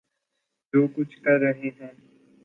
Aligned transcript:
جو 0.73 0.87
کچھ 0.87 1.17
کر 1.21 1.39
رہے 1.39 1.69
ہیں۔ 1.81 1.91